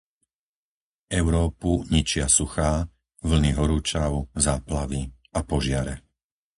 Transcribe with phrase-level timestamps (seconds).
[1.21, 2.71] Európu ničia suchá,
[3.29, 4.11] vlny horúčav,
[4.45, 5.01] záplavy
[5.37, 5.95] a požiare.